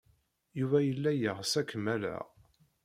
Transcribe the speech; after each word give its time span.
Yuba 0.59 0.79
yella 0.87 1.11
yeɣs 1.15 1.53
ad 1.59 1.65
kem-alleɣ. 1.69 2.25